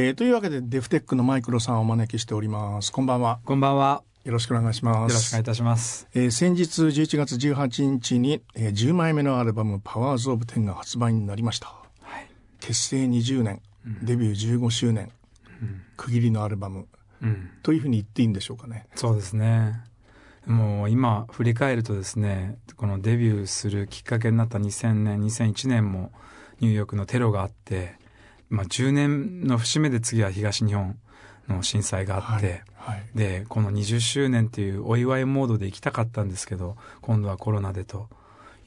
[0.00, 2.92] えー、というわけでデフテックのマイクロさんをお招きしております。
[2.92, 3.40] こんばんは。
[3.44, 4.04] こんばんは。
[4.22, 5.12] よろしくお願いします。
[5.12, 12.30] よろしくお願いいたします、えー、先日11月18日に、えー、10枚目のアルバム「パワーズ・オブ・テン」が発売になりました、はい。
[12.60, 15.10] 結成20年、うん、デビュー15周年、
[15.60, 16.86] うん、区切りのアルバム、
[17.20, 18.86] うん、というふうに言っていいんでしょうかね。
[18.94, 19.80] そうですね。
[20.46, 26.12] もう今振り返るとですねこのデビューするきっかけになった2000年2001年も
[26.60, 27.98] ニューヨークのテロがあって、
[28.50, 30.98] まあ、10年の節目で次は東日本
[31.48, 38.08] の震災があって、はいはい、でこの20周年っていうお祝いモードで行きたかったんですけど今度はコロナでと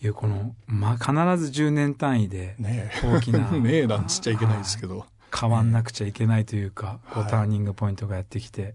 [0.03, 2.55] いうこの、まあ、必ず10年単位で
[3.03, 5.07] 大きな ねえなんつっちゃいけないですけど、はい、
[5.39, 8.73] 変わんなくちゃいけないというか、こうターニングポイントがやってきて、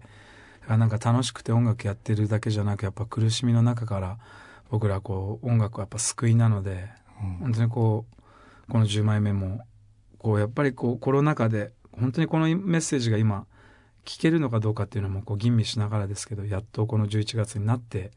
[0.67, 4.17] はい、なんか楽しくて音楽やってるだけじゃなくやっぱ苦しみの中から
[4.69, 6.89] 僕らこう音楽はやっぱ救いなので、
[7.21, 8.05] うん、本当にこ
[8.67, 9.65] うこの10枚目も
[10.27, 13.45] こうやっぱりこうコロナ禍で本当にこのメッセージが今
[14.03, 18.11] 聞けるのかどうかっていうのもこう吟味しながらですけどやっとこの11月になって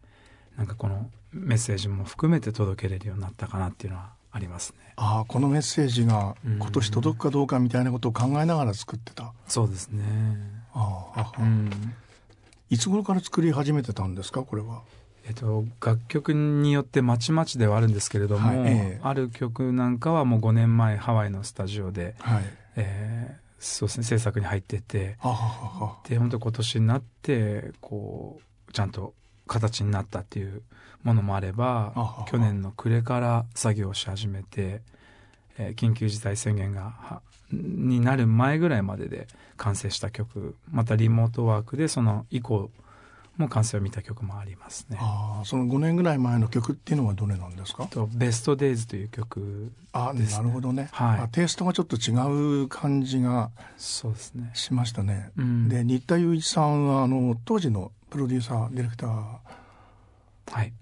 [0.56, 4.92] なんかこのメッセージも含めて届けれるようになったかなっていうのはありますね。
[4.96, 9.32] ああこのメッセージが今年届くかどうかみたいなことを考えながら作ってた。
[9.46, 10.02] そうですね。
[10.74, 11.70] ああ、うん、
[12.70, 14.82] いつ頃から作り始めてたんですかこれは？
[15.30, 18.72] えっと、楽曲によってまちまちではあるんですけれども、はい。
[18.72, 22.42] えー、ある曲なんかはもう5年前ハワイのスタジオで、はい。
[22.74, 25.98] えー、そうですね制作に入っててははは。
[26.08, 29.14] で本当今年になってこうちゃんと
[29.46, 30.62] 形になったっていう
[31.04, 34.82] ものもあれば去年の暮れから作業をし始めて、
[35.58, 42.70] えー、緊急事態宣言がになる前ぐらいまでで完成した曲またリモートワークでその以降
[43.40, 44.98] も完成を見た曲もありますね。
[45.00, 47.86] ああ、その5年ぐらい前の曲っていうのはどれなんですか？
[47.86, 50.88] とベストデイズという曲、ね、あ、なるほどね。
[50.92, 51.28] はい。
[51.30, 52.12] テイストがちょっと違
[52.62, 54.50] う感じがそうですね。
[54.54, 55.32] しましたね。
[55.36, 59.10] うん、で、新田雄一さんはあの当時のプロデューサーディレクター。
[60.50, 60.72] はい。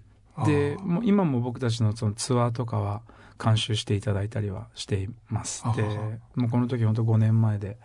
[0.45, 3.01] で、もう今も僕たちのそのツアーとかは
[3.43, 5.63] 監修していただいたりはしています。
[5.75, 5.83] で、
[6.35, 7.77] もうこの時本当5年前で。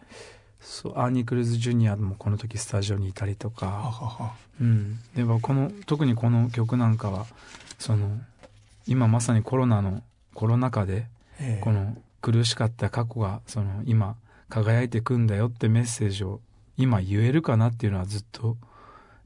[0.64, 7.26] そうアーニー・クルーズ・ジュニアもこの時スタジオにいたりとか、ははうん、でもこの特にこの曲なんかは
[7.78, 8.18] その
[8.86, 11.06] 今まさにコロナのコロナ禍で、
[11.38, 14.16] ええ、この苦しかった過去がその今
[14.48, 16.40] 輝いてくんだよってメッセージを
[16.76, 18.56] 今言えるかなっていうのはずっと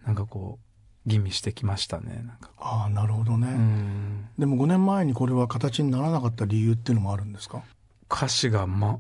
[0.05, 2.25] なんかこう吟味してきましたね
[2.59, 7.63] ああなるほどね、うん、でも5年前にこれは形にならなかった理由っていうのもあるんですか？
[8.11, 8.99] 歌詞がま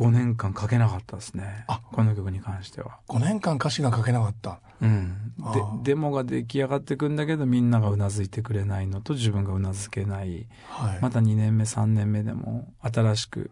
[0.00, 1.64] 5年間書けなかったですね。
[1.68, 1.82] あ。
[1.92, 3.00] この曲に関しては。
[3.08, 4.60] 5年間歌詞が書けなかった。
[4.80, 5.34] うん。
[5.82, 13.50] でデモが出来上がってくんだけどみんながうなずいてくれないのと自分がうなずけない、はい、また2年目3年目でも新しく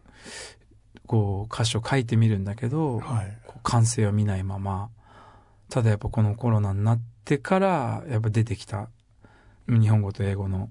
[1.06, 4.90] こう歌詞を書いてみるんだけど、はい、完成を見ないまま
[5.70, 8.90] ただやっぱこのコロナになってからやっぱ出てきた。
[9.68, 10.70] 日本語と英語の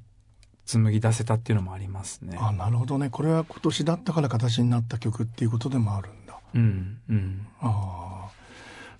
[0.67, 2.37] 紡ぎ出せたっていうのもありますね。
[2.39, 3.09] あなるほどね。
[3.09, 6.37] これは今年だったから形になった曲っていうことでもあるんだ。
[6.53, 8.29] うんうん、あ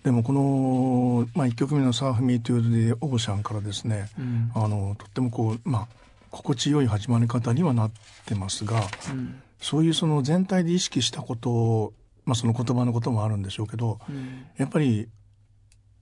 [0.04, 5.88] でもこの、まあ、1曲目の「サーフ・ミー・トゥー・デ・オーシャン」からですね、うん、あのとってもこう、まあ、
[6.32, 7.92] 心地よい始まり方にはなっ
[8.26, 11.94] てますが、うん、そういうその全体で意識したことを、
[12.26, 15.10] まあ、その言葉のこともあるんでしょうけど、うん、やっぱり、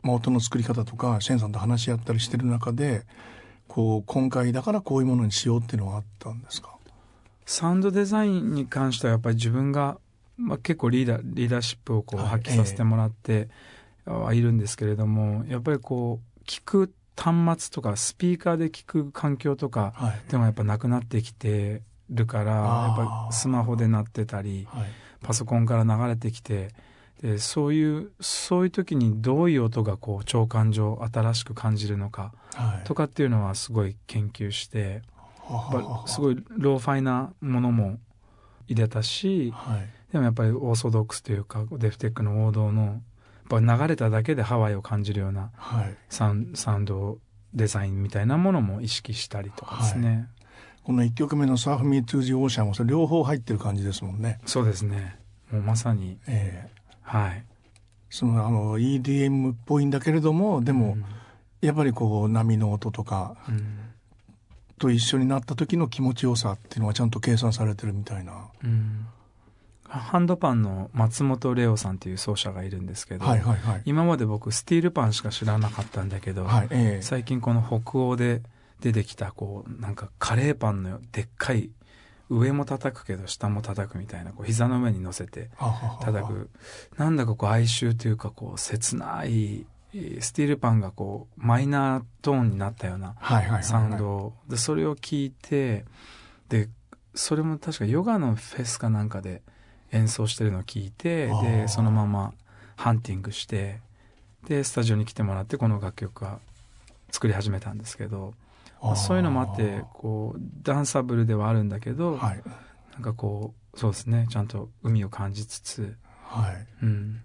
[0.04, 3.06] まあ、音の作り方とかシェンさんと話し合ったりしてる中で
[3.76, 6.78] こう今回だからこういうものにしようっていうのはあったんですか？
[7.46, 9.98] サウンドデザインに関してはやっぱり自分が、
[10.38, 13.50] まあ、結構リーダーリーダーシップをこう発揮させてもらって
[14.06, 19.94] はいるんですけれども、やっぱりこう聞く端末とかスピーカーで聞く環境とか
[20.30, 24.86] でもやっぱなくなってきてるから、やっぱりスマホで鳴ってたり、はい、
[25.22, 26.70] パソコンから流れてきて
[27.22, 32.34] でそういうそういう時にどういう音がこう聴感上新しく感じるのか
[32.84, 35.02] とかっていうのはすごい研究して、
[35.48, 38.00] はい、すごいローファイなものも
[38.68, 42.98] 入れたし、はい、でもやっぱりオーソドックスというかデフテックの王道のやっ
[43.48, 45.52] ぱ流れただけでハワイを感じるような
[46.10, 47.20] サウ,、サウンド
[47.54, 50.28] デザインみたいなものも意識したりとかですね。
[50.84, 54.40] この1曲目の「サーフ・ミー・トゥ・ジ・オーシャン」はそれ両方入ってる感じですもんね。
[54.46, 55.18] そうですね。
[55.52, 57.44] もうまさに、えー、はい。
[58.10, 61.06] そのあの EDM っぽいんだけれどもでも、うん、
[61.62, 63.78] やっぱりこう波の音とか、うん、
[64.80, 68.48] と一緒になった時の気持ちよさっていうのはちゃんと計算されてるみたいな。
[68.64, 69.06] うん、
[69.84, 78.42] ハンドパンの松本レオさんっていう奏者がいるんですけど、はいはいはい、今まで僕スティールパンしか知らなかったんだけど、はいえー、最近この北欧で
[78.82, 81.70] 出てきたこうなんかカレーパンのでっかい
[82.30, 85.50] 上も叩くけど下も叩くみたいなこう膝の上に乗せて
[86.02, 86.50] 叩く。
[86.98, 89.66] なんだかこう哀愁というかこう切ない
[90.20, 93.16] スティールパンがこうマイナートーンになったような
[93.62, 94.34] サウンド。
[94.50, 95.86] でそれを聞いて
[96.50, 96.70] で
[97.14, 99.42] それも確かヨガのフェスかなんかで
[99.92, 102.34] 演奏してるのを聞いてでそのまま
[102.76, 103.80] ハンティングして
[104.48, 106.40] でスタジオに来てもらってこの楽曲が
[107.12, 108.34] 作り始めたんですけど、
[108.86, 112.42] まあ、そういうのもあってこうダンサブルではあるんだけど、はい、
[112.94, 114.28] なんかこうそうですね。
[114.30, 116.68] ちゃんと海を感じつつ、はい。
[116.84, 117.22] うん、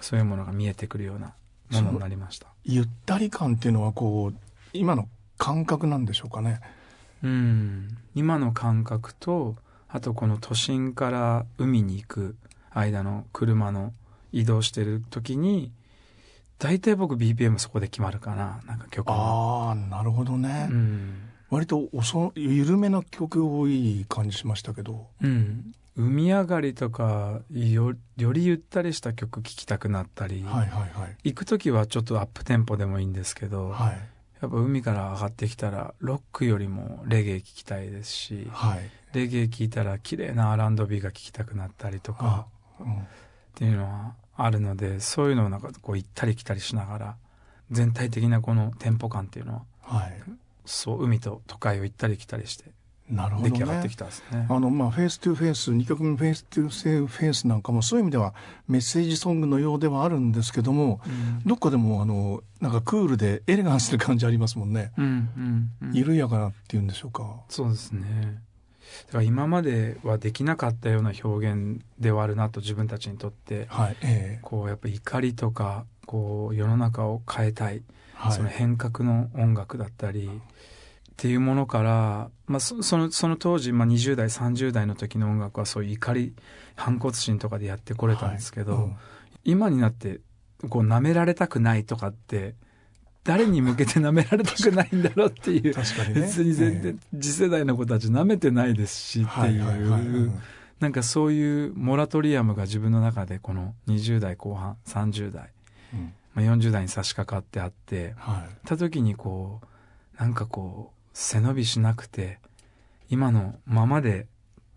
[0.00, 1.34] そういうものが見えてくるような
[1.70, 2.46] ものになりました。
[2.64, 4.38] ゆったり感っていうのはこう
[4.72, 6.60] 今の感覚なんでしょうかね。
[7.22, 7.98] うん。
[8.14, 9.56] 今の感覚と
[9.88, 12.36] あとこの都心から海に行く
[12.70, 13.92] 間の車の
[14.32, 15.72] 移動してる時に
[16.60, 25.08] 大体僕 BPM そこで決まるかななんか曲ああなるほどね、うん、割と遅緩めな曲多い感じしましたけど。
[25.22, 25.72] うん。
[25.96, 33.98] 海上がりとかよよりゆったりした曲聴きたくなったり、はいはいはい、行く時はちょっとアップテンポでもいいんですけど、はい、
[34.40, 42.46] やっぱ海から上がってきたらロックよりもレゲエ聴きたいですし、はい、レゲエ聴いたら綺麗な R&B が聴きたくなったりとか、
[42.78, 43.04] うん、っ
[43.56, 44.14] ていうのは
[44.44, 47.16] あるのでそういうのをなんかこう行ったり来たりしながら
[47.70, 50.22] 全体的なこのテンポ感っていうのは、はい、
[50.64, 52.64] そう海と都会を行ったり来たりして
[53.10, 54.46] なるほど、ね、出来上がってきたんですね。
[54.48, 58.34] あのまあ Face to Face 2曲目 Face to Face なんかもそういう意味では
[58.68, 64.92] メッセージソングのようではあるんですけども、うん、どっかでもあのなんかクールでエレガンスな感じありますもんね。
[64.96, 65.08] うんう
[65.40, 67.40] んうん、緩やかなっていうんでしょうか。
[67.48, 68.40] そうですね。
[69.06, 77.82] だから今まではできなかったような表現ではあるなと自分たちにとって、はいえー、こうやっぱ怒りとかこう世の中を変えたい、
[78.14, 86.34] はい、その変革の音楽だったりっていうものから、まあ、そのその当時、まあ、20代30代の時の音楽はそういう怒り
[86.76, 88.82] 反骨心とかでやってこれたんですけど、はい。
[88.84, 88.96] うん、
[89.44, 90.20] 今になって
[90.68, 92.54] こう舐められたくないとかって
[93.24, 100.32] 誰に向けて舐められたくないんだろうっていう確かに、ね、別に全然次世代の子たち舐めてないですしっていう、
[100.80, 105.50] なんかそういうモラトリアムが自分の中でこの20代後半30代、
[105.92, 112.38] うん、まあ、40代に差し掛かってあって、はい、た時にこうなんかこう背伸びしなくて
[113.10, 114.26] 今のままで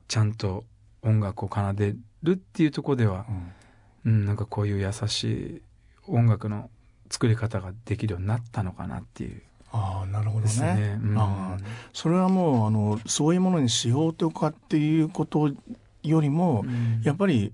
[0.10, 0.66] ちゃんと
[1.02, 3.26] 音楽を奏でるっていうとこでは、
[4.06, 5.62] うん、うん、なんかこういう優しい
[6.08, 6.70] 音楽の
[7.10, 9.42] 作り方ができるようになったのかなっていう。
[9.72, 10.76] ああなるほどね。
[10.76, 11.58] ねうん、あ
[11.94, 15.52] それはもうあのそういうものにしようとかっていうこと
[16.04, 17.54] よりも、うん、やっぱり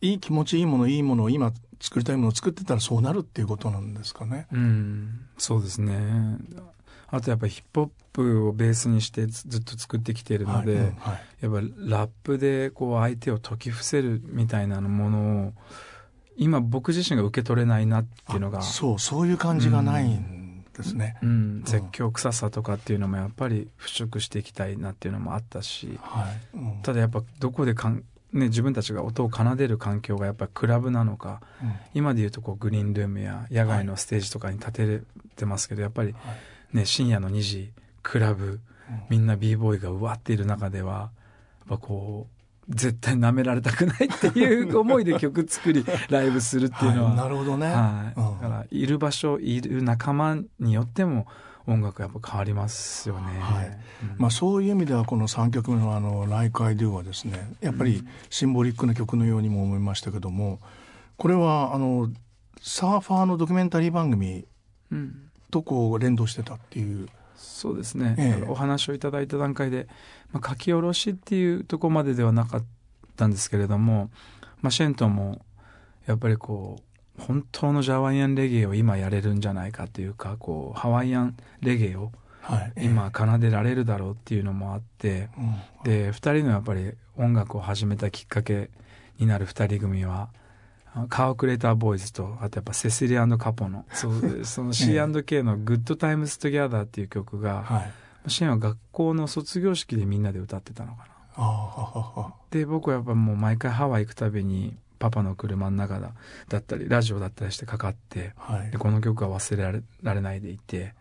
[0.00, 4.46] いい気持ちいいものいいものを今作りたいものを作ってたらそうなるっていうことなんですかね。
[4.52, 6.38] うん、そうですね。
[7.08, 15.52] あとやっぱりヒップホップをベースにしてずっと作ってきているので、はいうんはい、やっぱラップでこう相手を解き伏せるみたいなものを
[16.40, 26.56] 今僕自身が受け取れないなっていうのがそうそういう感じがないんですね、うん、うん、絶叫臭さとかっていうのもやっぱり払拭していきたいなっていうのもあったし、はい。
[26.56, 28.02] うん、ただやっぱどこでかん
[28.32, 35.02] ね、自分たちが音を奏でる環境がやっぱりクラブなのか、うん、今でいうとこうグリーンルームや野外のステージとかに立て
[35.36, 36.14] てますけど、やっぱり、
[36.72, 37.72] ね、深夜の2時
[38.04, 38.60] クラブ、
[39.08, 41.10] みんな b ボーイがうわっている中では
[41.68, 42.39] やっぱこう
[42.70, 51.26] 絶対舐められたくないっていう思いで曲作り ライブするっていうのは、はい、なるほどね、はい、うん、だからいる場所いる仲間によっても
[51.66, 53.66] 音楽やっぱ変わりますよね、はい。
[53.66, 60.60] うん、まあ、そういう意味ではこの3曲目の「あのライカイデュはですねやっぱりシンボリックな曲のようにも思いましたけども
[61.16, 62.10] これはあの
[62.62, 64.46] サーファーのドキュメンタリー番組
[65.50, 67.08] とこう連動してたっていう。
[67.40, 69.88] そうですね、ええ、お話をいただいた段階で、
[70.32, 72.64] まあ、書き下ろしっていうとこまでではなかっ
[73.16, 74.10] たんですけれども、
[74.60, 75.44] まあ、シェントンも
[76.06, 76.78] やっぱりこ
[77.18, 82.12] う本当のジャワイアンレゲエを今やれるんじゃないかというかこうハワイアンレゲエを
[82.80, 85.28] 今奏でられるだろうっていうのもあって、
[85.84, 88.70] で2人のやっぱり音楽を始めたきっかけ
[89.18, 90.30] になる2人組は
[91.08, 97.86] Ka'au Crater Boys と、あとやっぱ Cecilio & Kapono、そうその C&K の Good Times Together っていう曲が、は
[98.26, 101.06] い、 Shen は学校の卒業式でみんなで歌ってたのか
[101.36, 102.34] な。
[102.50, 106.12] で、僕はやっぱもう毎回ハワイ行くたびに、パパの車の中だ
[106.48, 110.94] だったり、ラジオだったりしてかかって、はい、でこの曲は忘れられられないでいて、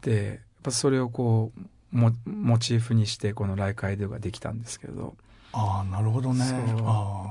[0.00, 1.60] で、やっぱそれをこう、
[1.92, 5.16] モモチーフにしてこの「ライカイド」ができたんですけど。
[5.52, 6.44] ああなるほどね。
[6.84, 7.30] あ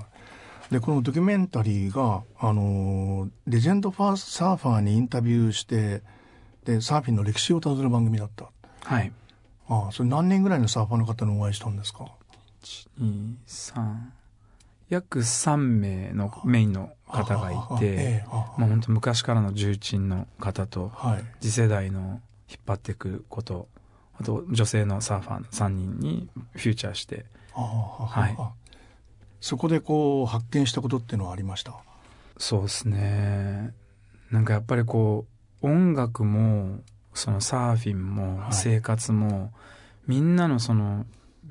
[0.72, 6.02] でこのドキュメンタリーがあのレジェンドファーサーファーにインタビューして
[6.66, 8.50] でサーフィンの歴史をたどる番組だった。
[8.84, 9.12] はい。
[9.70, 12.06] ああそれ何人ぐらいのサーファーの方にお会いしたんですか
[13.00, 14.18] ？123
[14.90, 20.92] 約3名のメインの方がいて、まあ、本当昔からの重鎮の方と、
[21.42, 23.68] 次世代の引っ張っていくこと
[24.20, 28.38] あと女性のサーファーの3人にフューチャーして、はい、
[29.40, 31.74] そこでこう発見したことっていうのはありました？
[32.38, 33.74] そうですね。
[34.32, 35.26] なんかやっぱりこ
[35.62, 36.80] う音楽も
[37.14, 39.50] そのサーフィンも生活も、はい、
[40.08, 41.06] みんなのその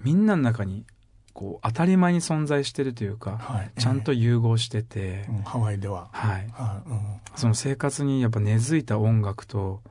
[0.05, 0.85] みんなの中に
[1.33, 6.09] こう当たり前に存在してるというか、はい、ちゃんと融合してて、うん、ハワイでは。
[6.13, 7.01] はい、うん、
[7.35, 9.83] その生活にやっぱ根付いた音楽と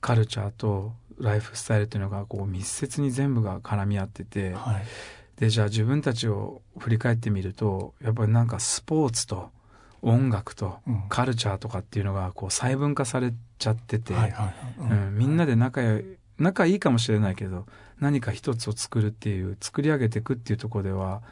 [0.00, 4.84] カルチャーとライフスタイルっていうのがこう密接に全部が絡み合ってて、はい、
[5.38, 9.50] でじゃあ自分たちを振り返ってみるとやっぱりなんかスポーツと
[10.02, 14.14] 音楽とカルチャーとかっていうのがこう細分化されちゃってて
[15.12, 15.80] みんなで仲
[16.38, 17.66] 仲いいかもしれないけど
[18.00, 21.22] 何か一つを作るっていう作り上げていくっていうところでは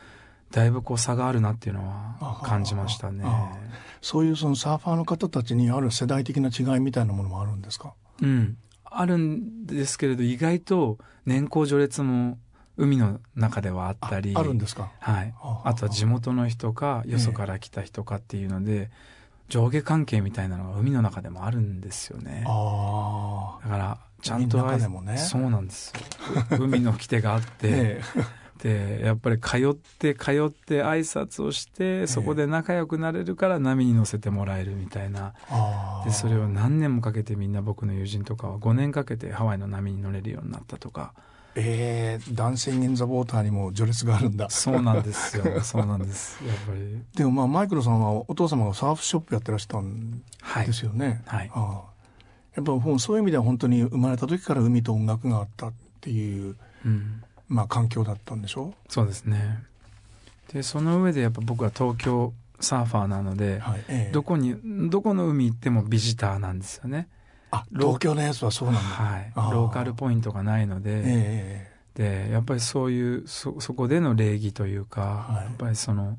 [0.50, 3.24] だいぶこう差があるなっていうのは感じましたね。
[4.00, 7.94] そういうそのサーファーの方たちにある世代的な違いみたいなものもあるんですか？
[8.20, 8.58] うん。
[8.84, 12.36] あるんですけれど、意外と年功序列も
[12.76, 14.34] 海の中ではあったり。
[14.36, 14.90] あるんですか？
[14.98, 15.34] はい。
[15.64, 18.90] あとは地元の人か、よそから来た人かっていうので、
[19.48, 22.44] 上下関係みたいなのが海の中でもあるんですよね。
[22.44, 24.56] だから、ちゃんと、
[25.02, 25.92] ね、そうなんです
[26.50, 26.58] よ。
[26.58, 28.00] 海の規定があって、
[28.62, 35.34] でやっぱり通って通って挨拶をしてそこで仲良くなれるから波に乗せてもらえるみたいな、
[36.04, 41.12] でそれを何年もかけてみんな僕の友人とかは5年かけてハワイの波に乗れるようになったとか。
[41.54, 44.48] ええー、男性インザ・ウォーターにも序列があるんだ。
[44.50, 45.44] そうなんですよ。
[45.62, 46.42] そうなんです。
[46.46, 47.02] やっぱり。
[47.14, 50.22] でもまあ、マイクロさんはお父様がサーフショップやってらしたん
[50.66, 51.22] ですよね。
[51.26, 51.38] はい。
[51.40, 51.82] はい、あ
[52.56, 58.74] やっぱそういう意味では本当に生まれた時から海と音楽があったっていう、うん、まあ、環境だったんでしょ？
[58.88, 59.62] そうですね
[60.52, 64.54] でその上でやっぱ僕は東京サーファーなので、はいええ、どこに
[64.90, 67.08] どこの海行ってもビジターなんですよね
[67.52, 76.18] あ東京のやつはそうなんだ、はい、ローカルポイントがないので、えでやっぱりそういうそそこでの礼儀というか、はい、やっぱりその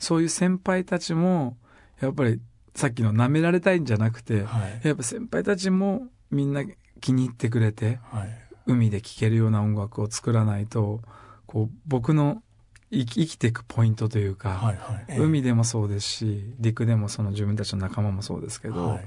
[0.00, 1.56] そういう先輩たちも
[2.00, 2.40] やっぱり
[2.74, 6.64] さっきの舐められたいんじゃなくて、はい、やっぱ先輩たちもみんな
[7.00, 8.28] 気に入ってくれて、はい、
[8.66, 11.00] 海で聴けるような音楽を作らないと
[11.46, 12.42] こう僕の
[12.90, 15.04] 生き生きていくポイントというか、はいはい。
[15.08, 19.04] えー、海でもそうですし陸でもその自分たちの仲間もそうですけど、はい、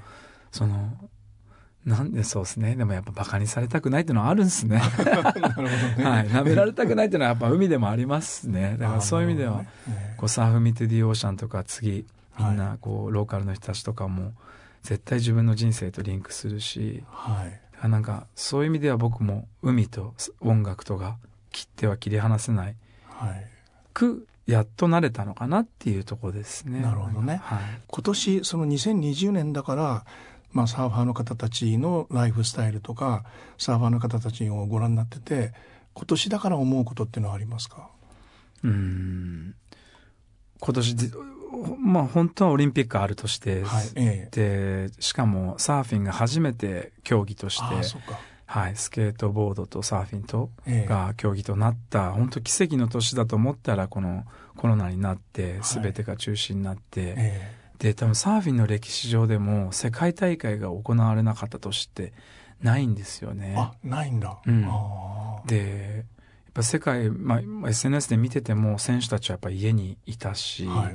[0.51, 0.97] その
[1.88, 2.75] なんでそうですね。
[2.75, 4.82] でもやっぱバカにされたくないっていうのはあるんですね。
[5.00, 6.03] なるほどね。
[6.03, 6.27] はい。
[6.27, 8.75] 舐められたくないっていうのはやっぱ海でもありますね。
[8.77, 9.63] だからそういう意味では、
[10.17, 12.06] こうサーフミトゥディオーシャンとか次、
[12.38, 14.34] みんなこうローカルの人たちとかも
[14.84, 17.88] 絶対自分の人生とリンクするし、はい。
[17.88, 21.15] なんかそういう意味では僕も海と音楽とが
[21.51, 22.75] 切っては切り離せない、
[23.08, 23.46] はい、
[23.94, 26.82] くやっと慣れたのかなっていうところですね。
[26.82, 27.39] なるほどね。
[27.44, 30.06] はい、今年その2020年だから
[30.51, 33.25] まあ、サーファーの方たちのライフスタイルとか
[33.58, 35.54] サーファーの方たちをご覧になってて
[35.94, 37.89] 今年だから思うことっていうのはありますか？
[38.63, 39.56] うん。
[40.60, 40.96] 今年
[41.80, 47.63] まあ本当はオリンピックあるとして、はいええ、でしかもサーフィンが初めて競技として
[48.46, 54.24] はい、スケートボードとサーフィンとが競技となった、ええ、本当奇跡の年だと思ったらこの
[54.56, 62.13] コロナになって全てが中止になって、はいえ、で多分サーフィンの歴史上でも世界大会が行われなかった年って
[62.62, 63.55] ないんですよね。
[63.57, 64.67] あないんだ、うん、
[65.46, 66.05] で
[66.57, 70.93] ぱ世界、まあ、SNS で見てても選手たちはやっぱ家にいたし、はい、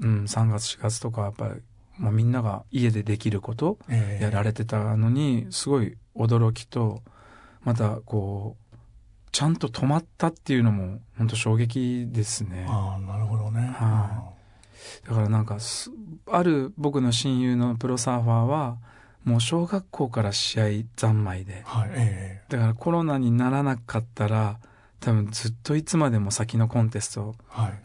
[0.00, 1.60] うん、3月4月とかやっぱり、
[1.98, 3.78] まあ、みんなが家でできること
[4.20, 7.02] やられてたのに、すごい驚きと
[7.62, 8.76] またこう
[9.32, 12.66] ちゃんと止まったっていうのも本当衝撃ですね。
[12.68, 14.33] あなるほどね、はい、
[15.06, 15.58] だからなんか
[16.30, 18.78] ある僕の親友のプロサーファーは
[19.24, 20.64] もう小学校から試合
[20.96, 24.58] 三昧で、はいえー、だからコロナにならなかったら
[25.04, 27.34] 多分ずっといつまでも先のコンテスト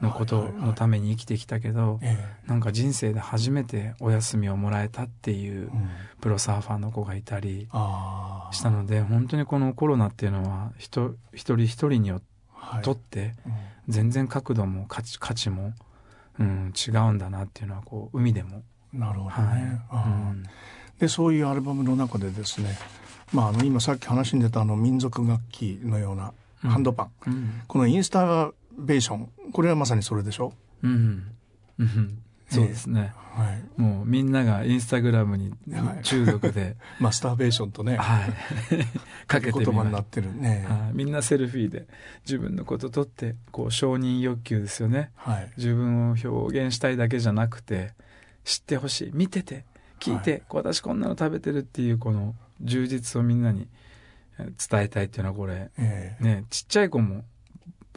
[0.01, 1.99] のことのために生きてきたけど、
[2.47, 5.69] なんか人生で初めてお休みをもらえたっていう
[6.21, 7.67] プロサーファーの子がいたり
[8.51, 12.21] したので、本当にこのコロナっていうのは人一人一人によ
[12.83, 13.33] とって
[13.89, 15.73] 全然角度も価値価値も、
[16.39, 18.63] うん、違うんだなっていうのはこう海でも。
[18.93, 20.03] なるほどね、はい。
[20.05, 20.43] うん。
[20.99, 22.77] でそういうアルバムの中でですね、
[23.33, 27.61] まあ、あの今さっき話に出たあの民族楽器のようなハンドパン、うん。
[27.67, 29.29] このインスタベーション。
[29.51, 31.31] これはまさにそれでしょ、うん。
[31.77, 32.17] うん、
[32.49, 35.53] そうですね、はい、もうみんながインスタグラムに
[36.03, 38.33] 中毒で、はい、マスターベーションとね、はい、
[39.27, 40.35] かけて言葉になってる。
[40.35, 41.87] ね、はい、みんなセルフィーで
[42.25, 47.93] 自分のこと撮ってこう承認欲求ですよね、はい、自分を表現したいだけじゃなくて
[48.43, 49.11] 知ってほしい。
[49.13, 49.65] 見てて
[49.99, 53.67] 聞いて、はい、私こんなの食べてるっていうこの充実をみんなに
[54.37, 57.23] 伝えたいっていうのはこれ、えー、ねちっちゃい子も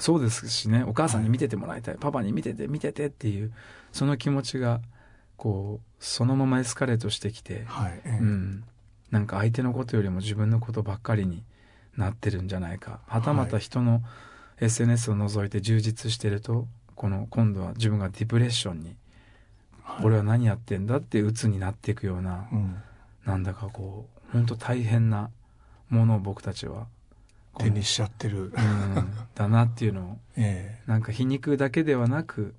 [0.02, 3.52] そうですしねお母さんに見ててもらいたい、はい、パパに見てて見ててっていう
[3.92, 4.80] その気持ちが
[5.36, 8.64] こうそのままエスカレートしてきて、はいえー、うん、
[9.12, 11.44] なんか相手のことよりも自分のことばっかりに
[11.96, 12.98] なってるんじゃないか。
[13.06, 14.02] はたまた人の
[14.60, 16.66] SNS を除いて充実してると
[16.96, 18.96] この今度は自分がディプレッションに、
[19.84, 22.82] はい、俺は何やってんだって鬱になっていくような、うん、
[23.24, 25.30] なんだかこう本当大変な
[25.90, 26.88] ものを僕たちは
[27.58, 32.54] 手にしちゃってる、うん、だなっていうのを、 えー、なんか皮肉だけではなく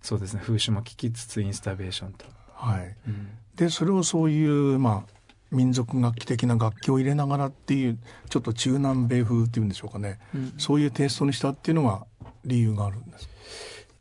[0.00, 2.26] そうですね風習も聞きつつインスタベーションと。
[2.54, 5.12] はい、うん、でそれをそういうまあ
[5.50, 12.06] 民族楽器的な楽器を入れながらっていうちょっと中南米風っていうんでしょうかね、うん、そういうテイストにしたっていうのは
[12.44, 13.28] 理由があるんです。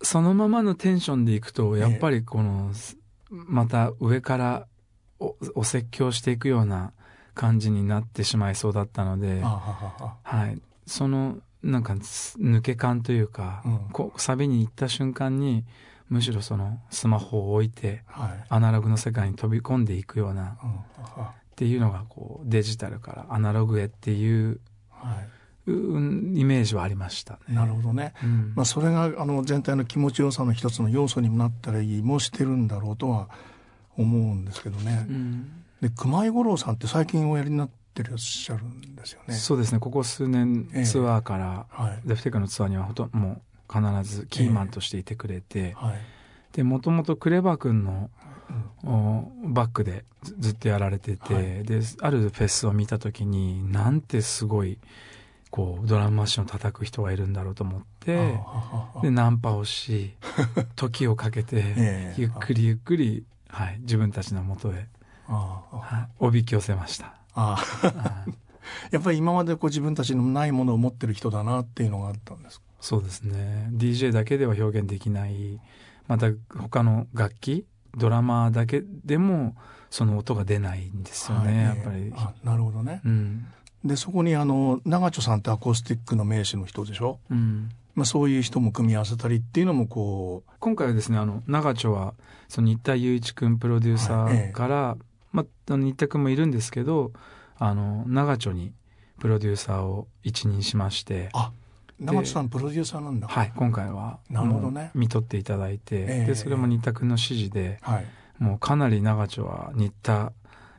[0.03, 3.01] そのままのテンションでいくとやっぱりこの、え。
[3.31, 4.67] また上から
[5.19, 6.91] おお説教していくような
[7.33, 15.63] 感じになってしまいそうだったので、はい、そのなんか抜け感というか、うん、こサビに行った瞬間に
[16.09, 24.59] むしろそのスマホを置いて、はい、アナログの世界に飛び込んでいくような、うん、っていうのがこうデジタルからアナログへっていう、
[24.89, 25.21] は
[25.67, 33.29] い、うイメージはありました、ね、なるほどね、うん、まあ、それがあの全体の気持ちよさの一つの要素にもなったりもしてるんだろうとは
[33.97, 35.05] 思うんですけどね。
[35.07, 39.33] うんで熊井五郎さんって最近おやりになってらっしゃるんですよね。
[39.33, 39.79] そうですね。
[39.79, 45.97] ここ数年ツアーから、えーはい、デフテックのツアーにはほともう必ずキーマンとしていてくれて、えーはい、
[46.53, 48.09] でもともとクレバ君の、
[48.83, 50.05] うん、バックで
[50.39, 54.77] ずっとやられてて、はい、であるフェスを見た時になんてすごい
[55.49, 58.39] こうドラムマシンを叩く人がいるんだろうと思って
[59.01, 60.15] でナンパをし
[60.75, 64.87] 時をかけて、ゆっくりゆっくり、はい、自分たちのもとへ
[66.19, 67.15] おびき寄せました。
[68.91, 73.69] やっぱり今までこう自分たちのないものを持ってる人だなっていうのがあったんですそうですね。
[73.71, 75.59] DJ だけでは表現できない。
[76.07, 76.27] また
[76.57, 79.55] 他の楽器ドラマーだけでも
[79.89, 82.13] その音が出ないんですよね、はい、やっぱり。
[82.43, 83.45] なるほどね、うん、
[83.85, 87.69] でそこにあの長丁さんってアコースティックの名手の人でしょ、うん。
[87.93, 92.13] まあ、そういう人も組み合わせたりっていうのもこう今回はですねあの長丁は
[92.47, 94.97] その新田雄一君プロデューサーから、はい。
[94.97, 97.11] ええまあ、新田君もいるんですけど
[97.57, 98.73] あの長丁に
[99.19, 101.51] プロデューサーを一任しましてあ
[101.99, 103.27] 長丁さんプロデューサーなんだ。
[103.27, 104.89] はい今回はなるほどね。
[104.95, 108.05] 見とっていただいて、えー、でそれも新田君の指示で、はい、
[108.39, 110.33] もうかなり長丁は新田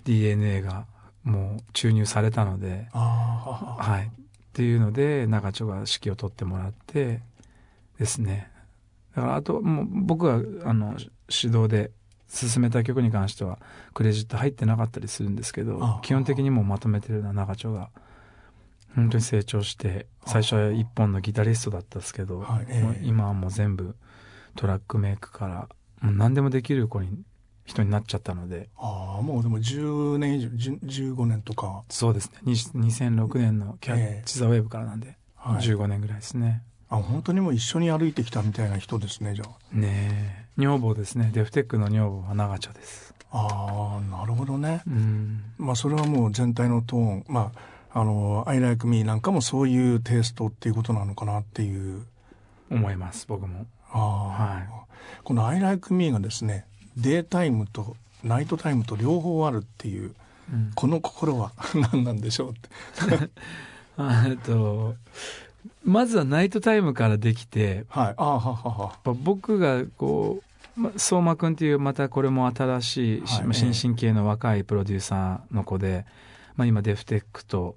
[0.05, 0.87] DNA が
[1.23, 4.09] もう注入されたのではい。
[4.09, 4.11] っ
[4.53, 7.23] ていうので長丁が指揮を取ってもらって
[7.99, 8.51] ですね。
[9.15, 10.97] だからあともう僕はあの
[11.31, 11.93] 指導で
[12.33, 13.59] 進めた曲に関しては
[13.93, 17.91] クレジット入ってなかったりするんですけど基本的にもまとめてるような長丁が
[18.95, 22.67] 本当に成長して最初は一本のギタリストだったんですけど、はい。
[22.69, 23.97] えー、今はもう全部
[24.55, 25.69] トラックメイクから
[26.01, 27.09] もう何でもできる子に
[27.65, 28.69] 人になっちゃったので。
[28.77, 31.85] ああもうでも10年以上15年とか。
[31.89, 32.39] そうですね。
[32.45, 39.49] 2006年のキャッチ・ザ・ウェーブからなんで、えー、15年ぐらいですね、あ本当にもう一緒に歩いてきたみたいな人ですねじゃあ。
[39.73, 39.89] ね
[40.39, 41.31] え女房ですね。
[41.33, 43.15] デフテックの女房は長丁です。
[43.31, 47.51] ああなるほどね、うん、まあそれはもう全体のトーンま
[47.91, 52.05] ああの「I like me」なんかもそういうテイストっていうことなのかなっていう。
[52.73, 53.67] 思います僕も。
[53.91, 54.03] ああ、
[54.55, 54.69] はい、
[55.23, 56.65] この「I like me」がですね
[56.97, 60.15] データイムとナイトタイムと両方あるっていう、
[60.53, 61.53] うん、この心は
[61.93, 62.55] 何なんでしょうっ
[63.19, 63.31] て。
[64.27, 64.95] えっと
[65.85, 68.99] まずはナイトタイムからできて、はい、あははは。
[69.05, 70.41] 僕がこ
[70.77, 76.07] う、ま、相馬君っていうまたこれも新しい、はい、新進系の若いプロデューサーの子で、
[76.57, 77.77] まあ、今デフテックと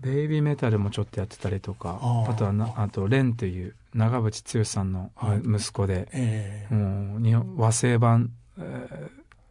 [0.00, 1.98] ベイビーメタルもちょっとやってたりとか
[2.28, 5.10] あとはなあとレンという長渕剛さんの
[5.44, 6.66] 息子で、はいえ。
[6.70, 8.62] ー、もう日本和製版、え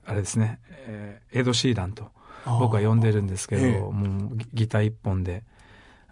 [0.08, 2.10] ー、あれですね、えー、エド・シーランと
[2.45, 5.43] 僕は呼んでるんですけど、えー、もうギター一本で。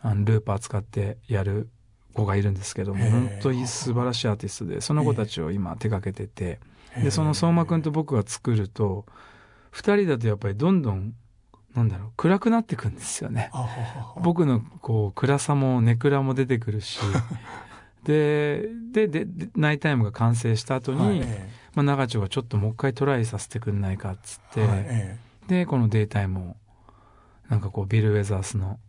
[0.02, 1.70] あのルーパー使ってやる
[2.14, 6.60] 子がいるんですけども本当に素晴らしいアーティストでその子たちを今手がけてて
[7.02, 9.06] でその相馬君と僕が作ると
[9.74, 11.14] 2人だとやっぱりどんどん
[11.76, 13.52] なんだろう暗くなってくんですよね。
[14.24, 17.00] 僕のこう暗さもネクラも出てくるし。
[18.04, 21.28] でででナイタイムが完成した後に、はい、
[21.76, 24.70] まあ、長丁がちょっともう一回トライさせてくんないかっつって、はい。
[24.80, 26.56] ええ、でこのデータイムを
[27.50, 28.80] なんかこうビル・ウェザースの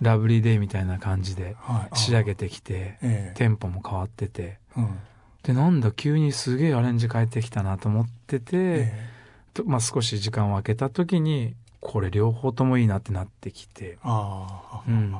[0.00, 1.56] ラブリーデーみたいな感じで
[1.94, 4.98] 仕上げてきて、はい、テンポも変わってて、うん、
[5.42, 9.10] でなんだ急にすげえアレンジ変えてきたなと思ってて、え
[9.54, 13.98] とまあ、少し時間を空けた時にこれ両方ともいいなってなってきて。
[14.02, 15.16] あうん、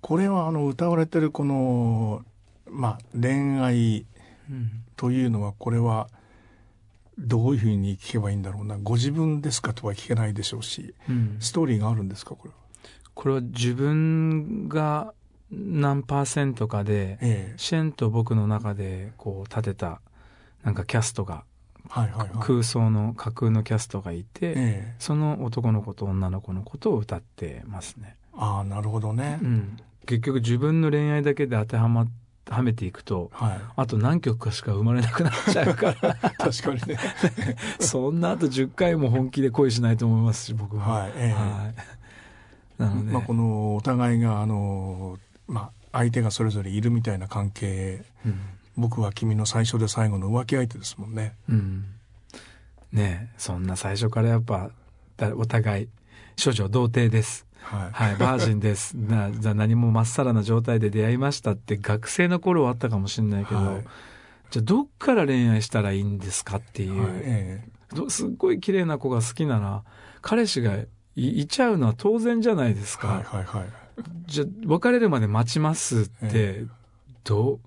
[0.00, 2.24] これはあの歌われてるこの、
[2.70, 4.06] まあ、恋愛
[4.96, 6.08] というのはこれは
[7.18, 8.78] どういうふうに聞けばいいんだろうな。
[8.78, 12.61] ご自分ですかとは聞けないでしょうし、うん、ストーリーがあるんですかこれは。
[13.14, 15.14] これは自分が
[15.50, 20.00] 何パーセントかで、ええ、シェンと僕の中でこう立てた
[20.62, 21.44] なんかキャストが、
[21.88, 28.16] はいはいはい、空想の架空のキャストがいて、え、その男の子と女の子のことを歌ってますね。
[28.34, 32.06] ああなるほどね、うん、結局自分の恋愛だけで当てはま
[32.48, 36.14] はめていくと、はい、あと何曲かしか生まれなくなっちゃうから。
[36.38, 36.98] 確かにね。
[37.78, 40.82] そんなあと10回も本気で恋しないと思いますし僕は。
[40.82, 41.74] はい、えー、はい
[42.86, 48.40] まあ、このお互いがあの、まあ、相手がそれぞれいるみたいな関係、うん、
[48.76, 51.34] 僕は君の最初で最後の浮気相手ですもんね。
[51.48, 51.84] うん、
[52.92, 54.70] ねそんな最初からやっぱ
[55.36, 55.88] お互い
[56.42, 57.46] 処女童貞です。
[57.62, 58.94] はい、はい、バージンです。
[58.98, 63.84] な、じゃ何もまっさらな状態で出会いましたって学生の頃はあったかもしれないけど、はい、
[64.50, 67.64] じゃあどっから恋愛したらいいんですかっていう、はいえ
[67.94, 69.84] え、すっごい綺麗な子が好きなら、
[70.20, 70.76] 彼氏が
[71.14, 73.08] いちゃうのは当然じゃないですか。
[73.08, 73.64] はいはいはい。
[74.26, 76.66] じゃあ、別れるまで待ちますって、え
[77.24, 77.60] ど、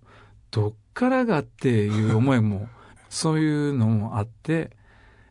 [0.52, 2.68] どっからがっていう思いも、
[3.10, 4.72] そういうのもあって、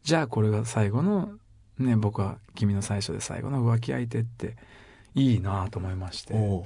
[0.02, 1.32] じゃあこれが最後の、
[1.78, 4.56] ね、僕は君の最初で最後の浮気相手って
[5.14, 6.34] いいなと思いまして。
[6.34, 6.64] うん、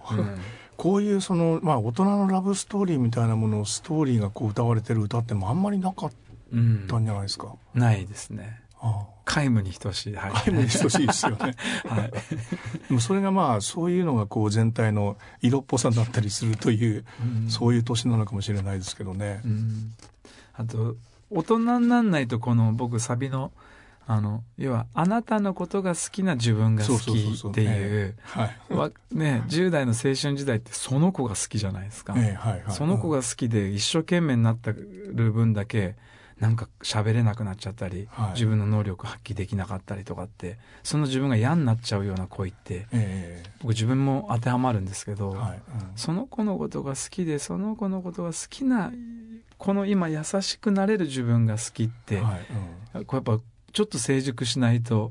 [0.76, 6.12] こういうその、まあ大人のラブストーリーみたいなものをストーリーがこう歌われてる歌ってもあんまりなかっ
[6.50, 7.54] たんじゃないですか？
[7.74, 8.60] うん、ないですね。
[9.24, 10.14] 皆無に等しい。
[10.14, 11.38] はい、皆無に等しいですよね。
[11.38, 12.10] はい。
[12.88, 17.04] でもそれがまあ、そういうのがこう全体の色っぽさだったりするという、
[17.46, 19.42] う、そういう年なのかもしれないですけどね。
[20.54, 20.96] あと、
[21.30, 23.52] 大人になんないとこの僕サビの、
[24.06, 28.16] あの、要は、あなたのことが好きな自分が好きっていう、
[29.12, 32.14] ね、10代の青春時代ってその子が好きじゃないですか。
[32.14, 35.96] はいはい、その子が好きで一生懸命になったる分だけ、
[36.40, 45.56] なんか喋れなくなっちゃったり、はい、自分の能力発揮できなかったりとかってその自分が嫌になっちゃうような恋って、えー、僕自分も当てはまるんですけど、はい。
[45.56, 45.62] うん、
[45.96, 48.92] その子のことが好きでその子のことが好きな
[49.56, 52.46] この今優しくなれる自分が好きって、はい。
[52.94, 55.10] うん、これやっぱちょっと成熟しないと、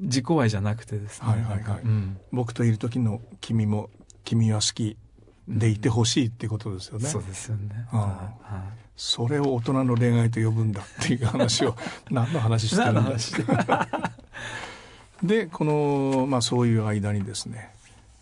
[0.00, 1.80] うん、 自己愛じゃなくてですね、はいはいはい。
[1.82, 3.88] うん、僕といる時の君も
[4.24, 4.96] 君は好き
[5.46, 7.08] でいてほしいってことですよね。
[7.08, 7.86] そうですよね。
[7.90, 11.74] はいそれを大人の恋愛と呼ぶんだっていう話を
[12.08, 12.94] 何の話してるん
[13.66, 14.12] だ
[15.24, 17.74] でこの、まあ、そういう間にですね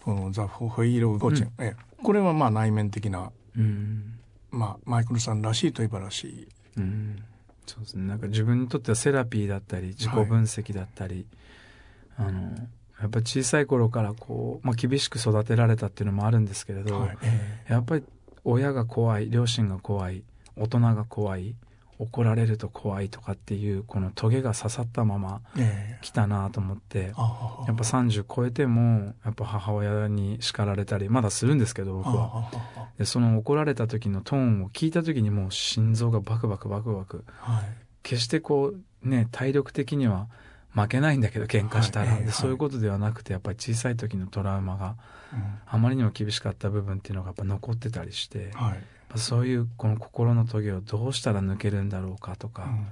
[0.03, 4.15] この「ザ・フォイーロ・ゴチェン」うん、えこれはまあ内面的な、うん、
[4.51, 7.23] まあ、マイクルさんらしいといえばらしい、うん、
[7.67, 8.09] そうですね。
[8.09, 11.27] なんか自分にとってはセラピーだったり自己分析だったり、
[12.17, 12.41] はい、あの
[13.03, 17.19] やっぱり小さい頃からこう、まあ、厳しく育てられたっていうのもあるんですけれど、はい。
[17.21, 18.05] えー、やっぱり
[18.45, 20.23] 親が怖い両親が怖い
[20.57, 21.55] 大人が怖い
[22.01, 25.43] 怒られると怖いとかっていうこのトゲが刺さったまま
[26.01, 32.51] 来たなと思って、やっぱ30超えてもやっぱ母親に叱られたりまだするんですけど僕は。
[32.97, 37.65] でその怒られた時のトーンを聞いた時にもう心臓がバクバクバクバク、はい、
[38.03, 38.73] 決してこ
[39.05, 40.29] うね体力的には
[40.75, 44.97] 負けないんだけど喧嘩したら、そういうことではなくてやっぱり小さい時のトラウマが
[45.67, 48.83] あまりにも厳しかった部分っていうのがやっぱ残ってたりして、はい
[49.17, 52.87] そういうこの心の棘をどうしたら抜けるんだろうかとか、うん、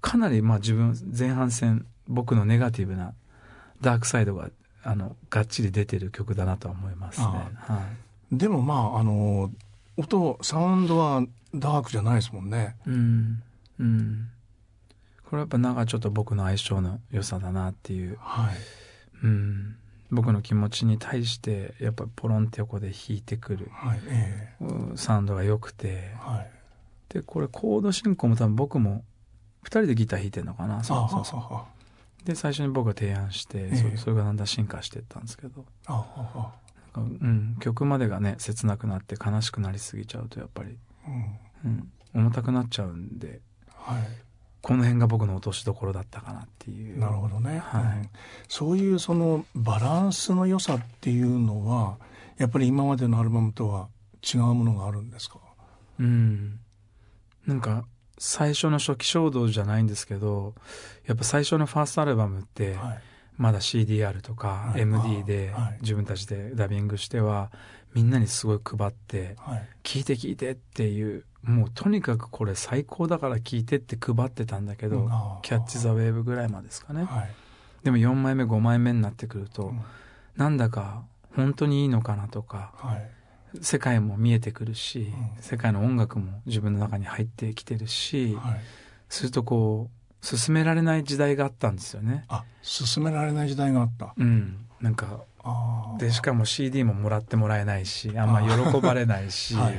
[0.00, 3.14] かなりまあ自分前半戦僕のネガティブな
[3.80, 4.50] ダークサイドが
[4.82, 7.26] あのがっちり出てる曲だなと思いますね。
[7.26, 7.86] は
[8.32, 9.50] い、でもまああの
[9.96, 12.76] 音サウンドはダークじゃないですもんね。
[12.86, 13.42] うん、
[13.80, 14.28] うん、
[15.24, 18.18] これはやっぱなんかちょっと僕の相性の良さだなっていう。
[18.20, 18.56] はい、
[19.22, 19.76] うん
[20.14, 26.50] 僕の気持ちに対してやっぱポロンって横で弾いてくる、はいえー、サウンドが良くて、はい、
[27.12, 29.04] でこれコード進行も多分僕も
[29.64, 30.84] 2人でギター弾いてるのかな。
[30.84, 32.26] そうそうそう。
[32.26, 35.64] で最初に僕が提案して、えー、それがだんだん進化していったんですけど。
[36.96, 41.30] うん、曲までがね切なくなって悲しくなりすぎちゃうとやっぱり、うん、
[41.64, 44.02] うん、重たくなっちゃうんで、はい、
[44.64, 46.98] この辺が僕の落としどころだったかなっていう。
[46.98, 47.58] なるほどね。
[47.58, 48.08] はい、うん、
[48.48, 51.98] そういうそのバランスの良さっていうのは、
[52.38, 53.88] やっぱり今までのアルバムとは
[54.22, 55.38] 違うものがあるんですか？
[56.00, 56.58] うん。
[57.46, 57.84] なんか、
[58.16, 60.54] 最初の初期衝動じゃないんですけど
[61.04, 63.00] やっぱ最初のファーストアルバムって、はい、
[63.36, 67.50] まだ CDR とか MD で自分たちでダビングしては
[67.92, 69.36] みんなにすごい配って
[69.82, 75.08] 「聞いて聞いて」っていうもうとにかくこれ最高だから聞いてって配ってたんだけど
[75.42, 77.06] 「キャッチ・ザ・ウェーブ」ぐらいまでですかね、
[77.82, 79.72] でも4枚目5枚目になってくると、
[80.36, 81.04] なんだか
[81.36, 82.72] 本当にいいのかなとか、
[83.60, 88.38] 世界も見えてくるし、世界の音楽も自分の中に入ってきてるし、
[89.08, 89.90] するとこ
[90.22, 92.24] う進められない時代があったんですよね。
[92.28, 94.14] あ進められない時代があった。
[94.16, 94.66] うん。
[94.80, 95.24] なんか
[95.98, 99.70] でしかも CD ももらってもらえないしあんま喜ばれないしじゃあ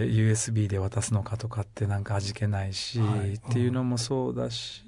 [0.00, 4.82] USB で渡すのかとかってなんか味気ないし、はい、っていうのもそうだし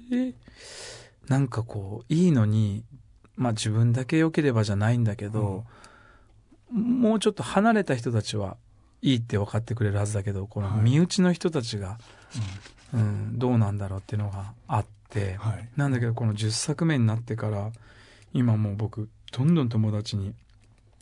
[1.27, 2.83] なんかこういいのに
[3.35, 5.65] まあ自分だけ良ければじゃないんだけど、
[6.73, 8.57] うん、もうちょっと離れた人たちは
[9.01, 11.97] いいって分かってくれるはずだけどこの身内の人たちが、は
[12.93, 17.71] い、うん、どうなんだろうっていうのがあって、はい、なんだけどこの10作目になってから
[18.33, 20.33] 今もう僕どんどん友達に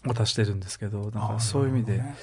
[0.05, 2.15] 渡してるんですけどだからそういう意味で、ね。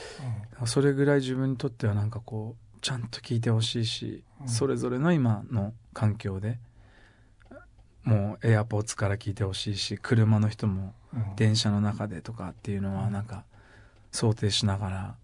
[0.61, 6.59] うん、それぐらい自分にとってはなんかこうちゃんと聞いてほしいし、うん、それぞれの今の環境で
[8.05, 10.95] もうエアポーツから聞いてほしいし車の人も
[11.37, 13.45] 電車の中でとかっていうのはなんか
[14.11, 15.15] 想定しながら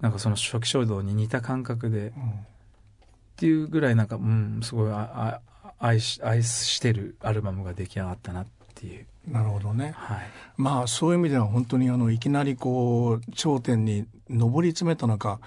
[0.00, 2.12] なんかその初期衝動に似た感覚で、っ
[3.36, 4.92] ていうぐらいなんかうんすごい
[5.78, 10.18] 愛し愛してるアルバムが出来上がったなっていうなるほどね、はい、
[10.56, 15.40] まあそういう意味では本当にあのいきなりこう頂点に上り詰めたのか、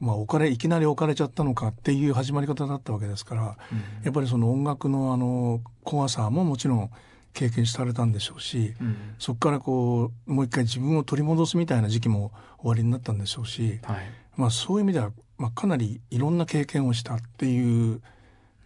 [0.00, 6.90] まあ、置かれいきなり置かれちゃったのかっていう始まり方だったわけですから、うん、やっぱりその音楽のあの怖さももちろん
[7.34, 13.96] 経験されたんでしょうし、うん、そこからこうもう一回自分を取り戻すみたいな時期も終わりになったんでしょうし、はい、
[14.36, 18.00] まあ、そういう意味では、まあ、かなりいろんな経験をしたっていう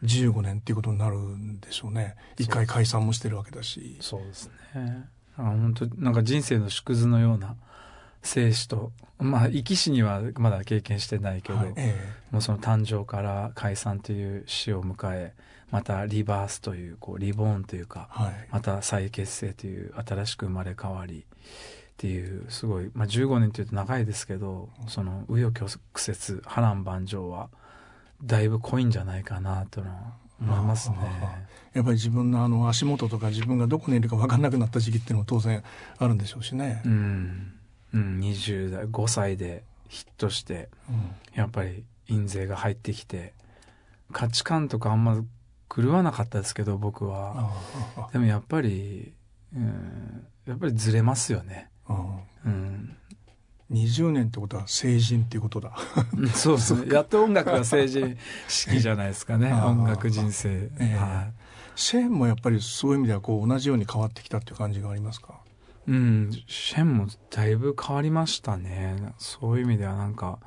[0.03, 2.17] 15年っていうことになるんでしょうね。
[2.39, 3.97] 一回解散もしてるわけだし。
[4.01, 5.09] そうですね。
[5.37, 7.57] あ本当なんか人生の縮図のような
[8.23, 15.35] 生死とまあ生き死にはまだ経験してないけど、はいえー、もうその誕生から解散という死を迎え
[15.71, 21.25] またリバースというこうリボーンというか、はい、また再結成という新しく生まれ変わりっ
[21.97, 27.49] ていうすごい、まあ、15年というと長いですけどその紆余曲折波乱万丈は
[28.23, 30.97] だいぶ濃いんじゃないかなと思いますね。
[31.75, 35.63] やっぱり自分のあの足元とか自分がどこにいるか分かんなくなった時期っていうのも当然
[35.99, 36.83] あるんでしょうしね。
[36.87, 37.53] うん、
[37.93, 43.35] うん、20代5歳でヒットして、うん、やっぱり印税が入ってきて
[44.13, 45.23] 価値観とかあんま
[45.75, 47.53] 狂わなかったですけど僕は。
[48.13, 49.13] でもやっぱり、
[49.55, 51.69] うん、やっぱりずれますよね。
[51.89, 52.97] うん、
[53.73, 55.77] 20年ってことは成人っていうことだ。
[56.35, 56.93] そうですね。
[56.93, 58.17] やっと音楽が成人
[58.49, 59.53] 式じゃないですかね。
[59.65, 61.33] 音楽人生、えー、はい、
[61.75, 65.41] シェーンもやっぱりそういう意味ではこう同じように変わってきたっていう感じがありますか？
[65.89, 69.13] うんシェーンもだいぶ変わりましたね。
[69.19, 70.39] そういう意味ではなんか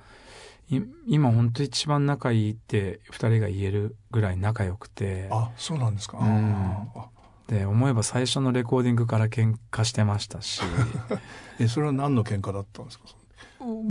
[1.07, 5.27] 今本当一番仲いいって2人が言えるぐらい仲良くて。
[5.31, 6.87] あそうなんですか、うん、
[7.49, 10.61] で思えば最初のレコーディングから喧嘩してましたし。
[11.59, 13.05] えそれは何の喧嘩だったんですか？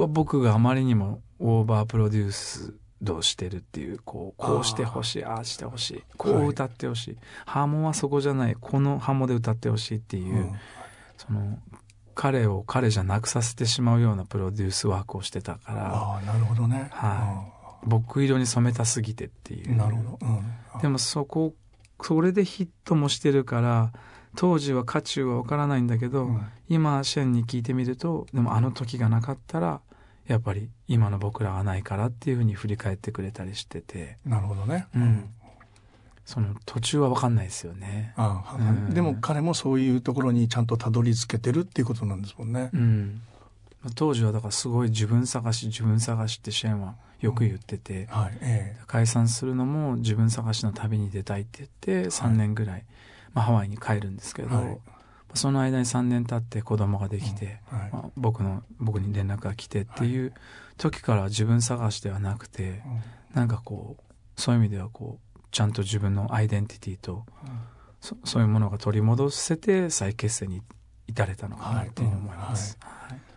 [0.09, 10.53] 僕があまりにもオーバープロデュースどうしてるっていうこうこうしてほしいああしてほしいこう歌ってほしい、はい、ハーモンはそこじゃないこのハモで歌ってほしいっていう、うん、
[11.17, 11.59] その
[12.15, 16.89] 彼を彼じゃなくさせてしまうようなプロデュースワークをしてたからああなるほどね。
[16.91, 17.45] は
[17.85, 19.77] い、僕色に染めたすぎてっていう。
[19.77, 20.27] なるほど、
[20.75, 21.55] うん、でもそこ
[22.03, 23.93] それでヒットもしてるから
[24.37, 29.81] 当時は渦中は分からないんだけど、うん、今シェンに聞いてみるとでもあの時がなかったら
[30.27, 34.19] やっぱり今の僕らはないからっていうふうに振り返ってくれたりしてて。
[34.27, 35.31] なるほどね、うん、
[36.27, 38.13] その途中は分かんないですよね。
[38.17, 43.23] ああ、うん、でも彼もそういうところにちゃんとたどり着けてるっていうことなんですもんね、うん、
[43.95, 52.85] 当時はだからすごい自分探し自分探しってシェンはよく言ってて、はいええ、解散するのも自分探しの旅に出たいって言って3年ぐらい、はい、
[53.35, 54.79] まあ、ハワイに帰るんですけど、はい、
[55.35, 60.27] その間に3年経って子供ができて、まあ、僕の僕に連絡が来てってい。
[60.27, 60.33] う
[60.79, 62.79] 時から自分探しではなくて、はい、
[63.35, 67.61] なんかこうそういう意味ではこうちゃんと自分のアイデンティティと、うん、
[68.01, 70.63] そそういうものが取り戻せて再結成に
[71.09, 72.79] 至れたのかなっていうふうに思います。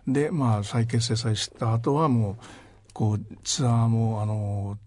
[0.08, 2.46] でまあ再結成さした後はもう
[2.94, 4.78] こうツアーもあの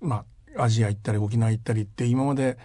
[0.00, 0.24] ま
[0.56, 2.58] あアジア行ったり沖縄行ったりって今まで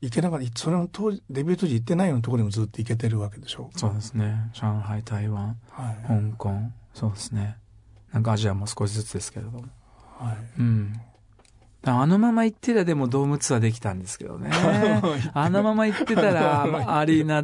[0.00, 3.78] 行けなかったそれの当時デビュー当時行ってないようなところにもずっと行けてるわけでしょう。
[3.78, 4.50] そうですね。
[4.52, 6.50] 上海台湾、はい、香港。
[6.94, 7.56] そうですね。
[8.12, 9.64] なんかアジアも少しずつですけれども。
[10.18, 11.00] はい、うん
[11.84, 14.50] あのまま行ってたらでもドームツアーできたんですけどね。
[15.32, 16.62] あのまま行ってたら、
[16.98, 17.42] アリーナ、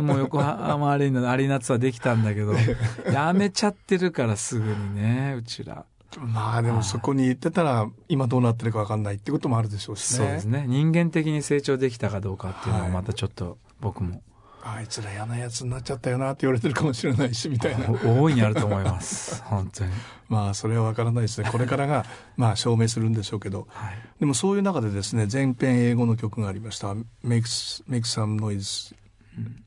[0.00, 2.54] もう横浜アリーナ、アリーナツアーできたんだけど、
[3.12, 5.84] やめちゃってるからすぐにね、うちら。
[6.18, 10.16] まあでもそこに行ってたら、今どうなってるか分かんないってこともあるでしょうしね。
[10.16, 10.64] そうですね。
[10.66, 14.22] 人間的に成長できたかどうかっていうのはまたちょっと僕も。
[14.68, 17.86] あいつら嫌なやつになっちゃったよなって言われてるかもしれないしみたいな。
[18.04, 19.42] 大いにあると思います。
[19.46, 19.92] 本当に。
[20.28, 21.48] まあそれは分からないですね。
[21.50, 22.04] これからが
[22.36, 28.96] まあ証明するんでしょうけど、はい、でもそういう中でですね全編英語の曲がありました「Make, Make Some Noise」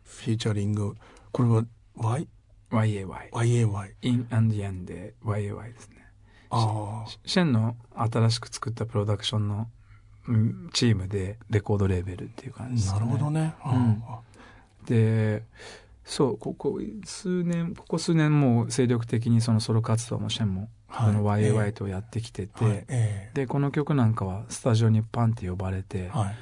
[0.04, 0.98] フィーチャリング
[1.32, 1.64] これは
[1.96, 2.28] Y?
[2.72, 5.96] YAY YAY In and the end で YAY ですね。
[6.50, 9.70] ああシェンの新しく作ったプロダクションの
[10.74, 13.00] チームでレコードレーベルっていう感じですね。
[13.00, 14.04] なるほどね、うん
[14.89, 15.43] で
[16.04, 22.86] そうここ数年ここ数年もう精力的にそのソロ活動もシェンも、はい、この YAY とやってきてて、はい。
[22.88, 26.36] えー、でこの曲なんかはスタジオにパンって呼ばれて、はい、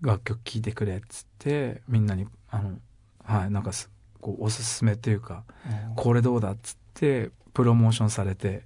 [0.00, 2.78] 楽曲聴いてくれっつってみんなにあの
[3.24, 3.72] はいなんか
[4.20, 5.42] こうおすすめっていうか、
[5.88, 8.62] うん、これどうだっつってプロモーションされて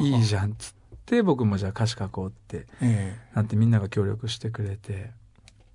[0.00, 0.74] いいじゃんっつっ
[1.06, 5.12] て僕もじゃあ歌詞書こうって、えー、なんてみんなが協力してくれて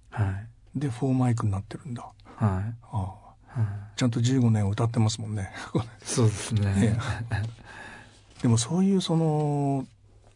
[0.09, 0.47] はい。
[0.75, 2.05] でフォーマイクになってるんだ
[2.45, 2.75] はい。
[2.91, 3.17] あ
[3.55, 5.51] あちゃんと15年歌ってますもんね。
[6.03, 6.97] そうですね。
[8.41, 9.85] でもそういうその、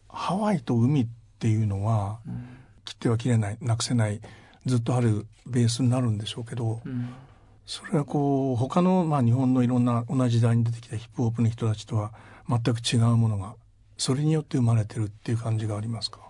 [0.08, 1.06] ハワイと海っ
[1.38, 2.46] ていうのは、うん、
[2.84, 4.20] 切っては切れない、なくせない、
[4.66, 7.12] ずっとあるベースになるんでしょうけど、うん、
[7.66, 12.12] それはこう、他の、まあ日本のいろんな同じ時代に出てきたヒップホップの人たちとは
[12.48, 13.56] 全く違うものが、
[13.98, 16.20] それによって生まれてるっていう感じがありますか？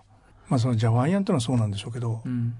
[0.49, 2.55] まあそのジャワイアンというのはそうなんでしょうけど、うん、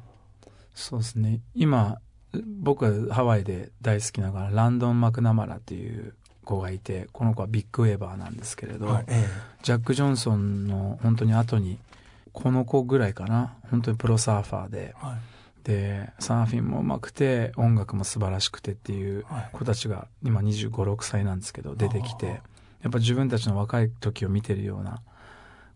[0.76, 1.40] そうですね。
[1.56, 1.98] 今、
[2.46, 9.30] 僕はハワイで大好きながらランドン・マクナマラっていう子がいてこの子はビッグウェーバーなんですけれど、はいええ、
[9.64, 11.78] ジャック・ジョンソンの本当に後に
[12.32, 22.42] この子ぐらいかな本当にプロサーファーで、はい、でサーフィンもうまくて音楽も素晴らしくてっていう子たちが今2 5 6歳なんですけど出てきて
[22.84, 25.02] やっぱ自分たちの若い時を見てるような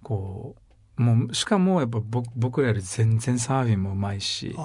[0.04, 0.61] こう
[0.98, 2.00] もうしかもやっぱ
[2.36, 4.56] 僕らより全然サーフィンもうまいし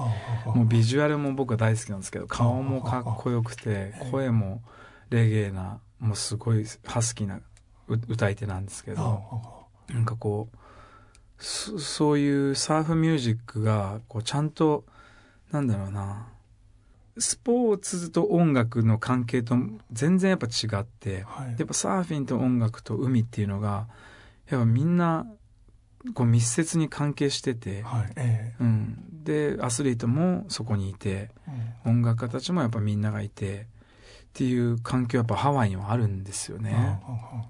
[0.44, 4.62] もうビジュアルも僕は大好きなんですけど顔もかっこよくて声も
[5.08, 7.40] レゲエなもうすごいハスキーな
[7.88, 9.22] 歌い手なんですけど
[9.88, 10.56] なんかこう
[11.42, 14.84] そういうサーフミュージックがこうちゃんと
[15.52, 16.28] なんだろうな
[17.18, 19.56] スポーツと音楽の関係と
[19.90, 23.86] 全然やっぱ違って、はい、やっぱサーフィンと音楽と海っていうのが
[24.50, 25.26] やっぱみんな
[26.14, 31.30] こう密接に関係してて、はいえー、うん、でアスリートもそこにいて、
[31.84, 33.66] うん、音楽家たちもやっぱみんながいてっ
[34.34, 37.00] ていう環境はやっぱハワイにはあるんですよね。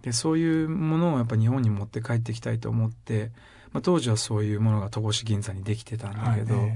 [0.02, 3.32] でそういうものをやっぱ日本に持って帰ってきたいと思って、
[3.72, 6.68] まあ、当時はそういうものが戸越銀座にできてたんだけど、はいえ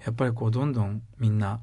[0.00, 1.60] ー、やっぱりこうどんどんみんな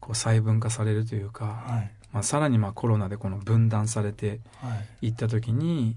[0.00, 4.40] こう細分化されるというか、はい、まあ、さらにまあコロナでこの分断されて
[5.00, 5.96] いった時に、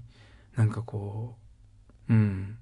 [0.56, 1.36] なんかこ
[2.08, 2.58] ううん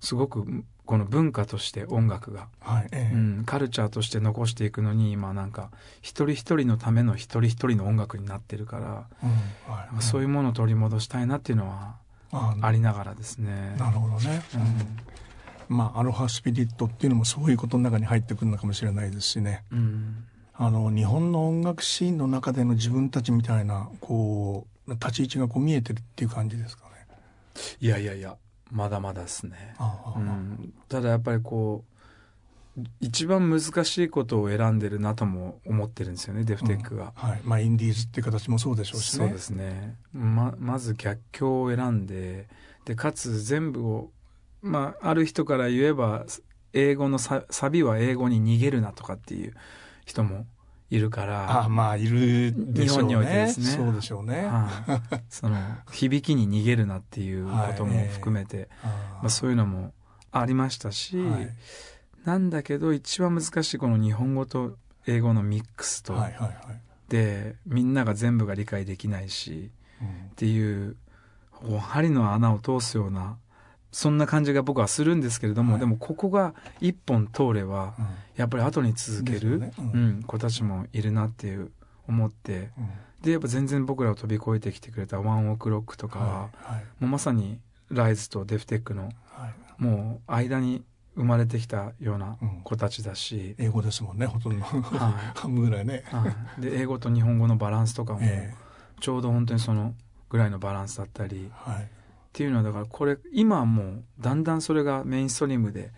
[0.00, 9.26] すごくこの文化として音楽が、はいええ、うん、カルチャーとして残していくのに今なんか一人一人のための一人一人の音楽になってるから、う
[9.70, 11.94] んはい、そういうものを取り戻したいなっていうのは
[12.60, 13.76] ありながらですね。
[13.78, 14.42] なるほどね、
[15.68, 19.62] うん、まあアロハスピリットっていうのもそういうことの中に入ってくるのかもしれないですしね。
[19.70, 20.24] うん。
[20.54, 26.90] あの日本の音楽シーンの中での自分たちみたいなこう立ち位置がこう見えてるっていう感じですかね。
[27.80, 28.36] いやいやいや
[28.70, 29.74] まだまだですね、
[30.16, 31.90] うん、ただやっぱりこう
[33.00, 37.40] 一番難しいことを選んでるなとも思ってるんですよねデフテックが、うん、はい。
[37.44, 39.26] まあインディーズっていう形もそうでしょうしね。
[39.26, 39.96] そうですね。
[40.12, 42.48] ままず逆境を選んで
[42.84, 44.12] でかつ全部を
[44.62, 46.24] まあある人から言えば
[46.72, 49.54] 英語のサビは英語に逃げるなとかっていう
[50.06, 50.46] 人も
[50.90, 51.64] いるから。
[51.64, 53.06] あまあ、いるでしょうね。
[53.06, 53.66] 日本においてですね。
[53.66, 54.44] そうでしょうね。
[54.44, 55.56] はあ、その、
[55.92, 59.92] 響きに逃げるなっていうことも含めて、はいえー、まあ、そういうのも
[60.32, 61.50] ありましたし、はい、
[62.24, 64.76] なんだけど一番難しいこの日本語と
[65.06, 66.56] 英語のミックスと、はいはいはい、
[67.08, 69.70] で、みんなが全部が理解できないし、
[70.00, 70.96] うん、っていう、
[71.80, 73.36] 針の穴を通すような
[73.92, 79.72] そんな感じが僕はするんですけれども、はい、でもここが一本通れば、うん、やっぱり後に続ける、ね。
[79.78, 79.88] うん、う
[80.18, 81.72] ん、子たちもいるなっていう
[82.08, 82.88] 思って、うん、
[83.22, 87.60] でやっぱ全然僕らを飛び越えてきてくれたワンオクロックとかは、はいはい、もうまさに
[87.90, 90.84] ライズとデフテックの、はい、もう間に
[91.16, 98.20] 生まれてきたような子たちだし、英語ですもんねほとんど、はい、半分ぐらいね、はい、で英語と日本語のバランスとかも、
[99.00, 99.94] ちょうど本当にその
[100.28, 101.88] ぐらいのバランスだったり、はい
[102.30, 105.90] っていうのはだからこれ今はもうだんだんそれがメインストリームで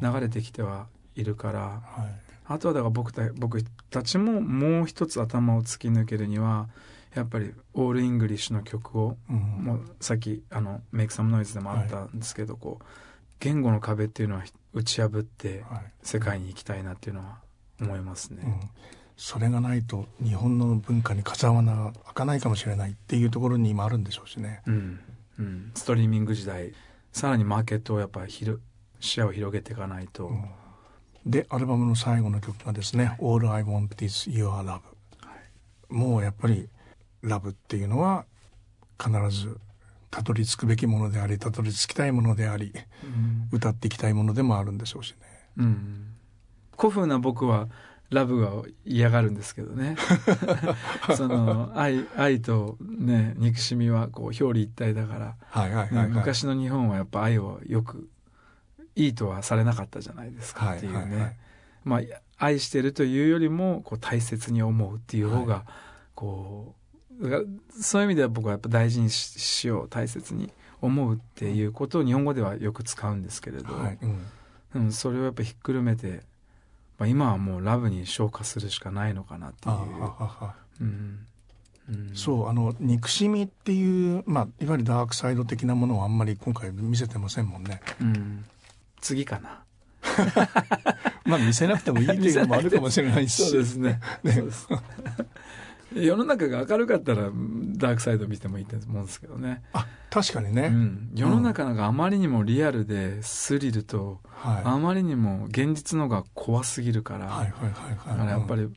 [0.00, 0.86] 流れてきては
[1.16, 2.12] いるから、うんはい、
[2.46, 6.68] あとはだから僕た僕たちももう一つ頭を突き抜けるには
[7.14, 12.84] やっぱり all English の曲を、うん、もうさっきあの「Make Some Noise でもあったんですけど、はい、こう
[13.40, 15.64] 言語の壁っていうのは打ち破って
[16.02, 17.38] 世界に行きたいなっていうのは
[17.80, 18.42] 思いますね。
[18.46, 18.60] うん。
[19.16, 24.62] それがないと日本の文化に風穴が開かないかもしれないっていうところに今あるんでしょうしね。
[24.66, 25.00] うん、
[25.40, 26.72] うん、ストリーミング時代
[27.12, 30.44] さらにマーケットをやっぱり視野を広げていかないと、うん、
[31.26, 36.68] でアルバムの最後の曲がですね「All I Want Is Your Love」はい、もうやっぱり
[37.22, 38.26] ラブっていうのは
[39.02, 39.58] 必ず
[40.10, 42.72] たどり着くべきものでありたどり着きたいものであり、
[43.04, 45.16] うん、歌っていきたいものでもあるんでしょうしね。
[45.58, 46.14] うん、
[46.76, 47.68] 古風な僕は
[48.10, 48.50] ラブが
[48.84, 49.96] 嫌がるんですけどね。
[51.16, 58.08] その愛愛とね憎しみはこう表裏一体だから、昔の日本はやっぱ愛をよく
[58.96, 61.38] いいとはされなかったじゃないですかっていうね、
[61.84, 62.00] まあ
[62.36, 65.64] 愛してるというよりもこう大切に思うっていう方が
[66.14, 66.74] こ
[67.20, 67.46] う、はい、
[67.80, 73.98] そういう意味では僕はやっぱ大事にしよう大切に思うっていうことを日本語ではよく使うんですけれど、はい。
[74.74, 76.22] うん、それをやっぱひっくるめて
[77.00, 79.74] まあ、今はもうラブに昇華するしかないのかなっていう。
[80.82, 81.26] うん
[81.88, 87.80] うん、そうあの憎しみっていう、まあ、いわゆるダークサイド的なものをあんまり今回見せてませんもんね。
[88.00, 88.44] うん、
[89.00, 89.62] 次かな。
[91.24, 93.42] まあ見せなくてもいいっていうのもあるかもしれないし。
[93.48, 93.98] そうですね。
[94.22, 94.34] ね
[95.94, 97.30] 世の中が明るかったら
[97.76, 99.62] ダークサイド見てもいいと思うんですけどね。
[99.72, 108.68] あ確かにね、うん、世の中なんかあまりにもリアルでスリルと、はい、あまりにも現実のが怖すぎるから、はいはいはいはい、やっぱり、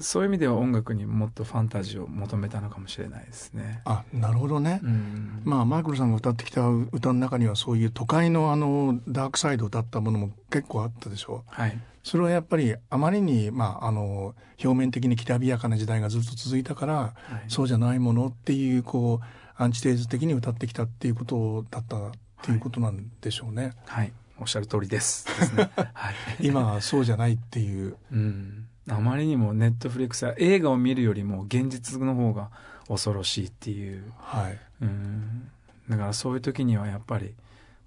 [0.00, 3.80] そういう意味では音楽にもっとファンタジーを求めたのかもしれないですね。
[3.86, 11.42] あなるほどね、うん、まあマイクロさんが歌ってきた歌の中にはそういう都会のあのダークサイドを歌ったものも結構あったでしょ。
[11.50, 11.54] う。
[11.54, 17.14] はいそれはやっぱりあまりに、まあ、あの表面的にきらびやかな時代がずっと続いたから、は
[17.46, 19.24] い、そうじゃないものっていうこう
[19.56, 22.10] アンチテーズ的に歌ってきたっていうことだったっ
[22.42, 23.74] ていうことなんでしょうね。
[23.86, 25.26] はい、はい、おっしゃる通りです。
[25.26, 27.96] ですね、 はい、今はそうじゃないっていう。
[28.10, 32.50] うん、あまりにもネットフリックスは映画を見るよりも現実の方が
[32.88, 34.12] 恐ろしいっていう。
[34.18, 35.50] はい、うん。
[35.88, 37.34] だからそういう時にはやっぱり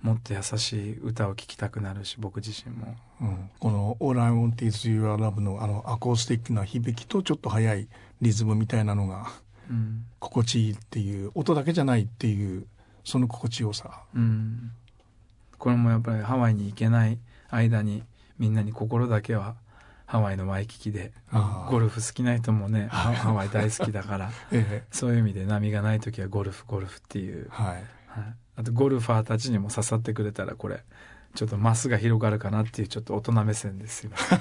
[0.06, 7.88] もっと優しい歌を聴きたくなるし僕自身も、うん、この「All I Want Is Your Love の」あのアコースティックな響きとちょっと速い
[8.22, 9.32] リズムみたいなのが
[10.20, 12.68] 心地いいっていう音だけじゃないっていう
[13.04, 14.72] その心地よさ、うん、
[15.58, 17.18] これもやっぱりハワイに行けない
[17.50, 18.04] 間に
[18.38, 19.56] みんなに心だけは
[20.06, 21.14] ハワイのワイキキで
[21.72, 30.84] ゴルフ好きな人もねハワイ大好きだから、 ええ、そういう意味で波がない時はゴルフゴルフっていう、はい、はい、あとゴルファーたちにも刺さってくれたらこれ
[31.34, 34.40] ちょっとマスが広がるかなっていうちょっと大人目線ですいません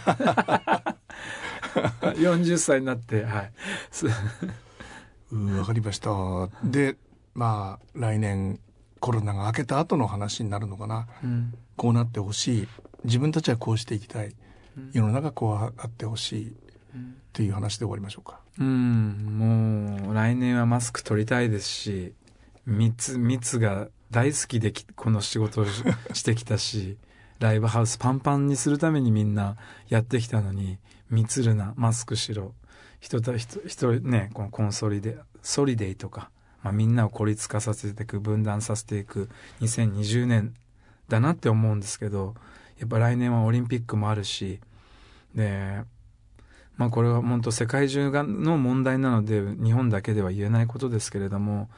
[2.23, 3.53] 40歳になってはい
[5.59, 6.11] わかりました。
[6.63, 6.97] で、
[7.35, 8.61] まあ、来年
[9.01, 11.09] コロナが明けた後の話になるのかな。
[11.23, 12.69] うん、こうなってほしい。
[13.05, 14.35] 自分たちはこうしていきたい。
[14.93, 16.49] 世の中こうあってほしい。
[16.49, 16.53] っ
[17.33, 18.41] ていう話で終わりましょうか。
[18.59, 22.15] うん、もう来年はマスク取りたいですし、
[22.67, 25.65] 密、密が大好きでこの仕事を
[26.13, 26.99] してきたし、
[27.41, 29.57] ライブハウスパンパンにするためにみんな
[29.89, 30.79] やってきたのに、
[31.11, 32.55] 密るな、マスクしろ、
[33.01, 36.31] 人と人、人ね、このコンソリデ、ソリデイとか、
[36.63, 39.29] まあ、みんなを孤立化させていく、分断させていく
[39.61, 40.55] 2020年
[41.09, 42.37] だなって思うんですけど、
[42.79, 44.61] やっぱ来年はオリンピックもあるし、
[45.35, 45.83] で、
[46.77, 51.69] まあこれは本当世界中がの問題なので日本だけでは言えないことですけれども、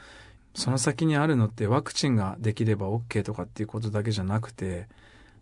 [0.57, 4.89] その先にあるのってワクチンができれば OK とかっていうことだけじゃなくて、